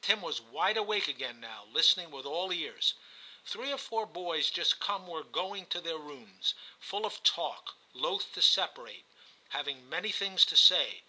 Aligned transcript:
Tim 0.00 0.22
was 0.22 0.40
wide 0.40 0.76
awake 0.76 1.08
again 1.08 1.40
now, 1.40 1.64
listening 1.72 2.12
with 2.12 2.24
all 2.24 2.52
ears. 2.52 2.94
Three 3.44 3.72
or 3.72 3.78
four 3.78 4.06
boys 4.06 4.48
just 4.48 4.78
come 4.78 5.08
were 5.08 5.24
going 5.24 5.66
to 5.70 5.80
their 5.80 5.98
rooms, 5.98 6.54
full 6.78 7.04
of 7.04 7.20
talk, 7.24 7.74
loth 7.92 8.32
to 8.34 8.42
separate, 8.42 9.04
having 9.48 9.88
many 9.88 10.12
things 10.12 10.44
to 10.44 10.56
say. 10.56 11.02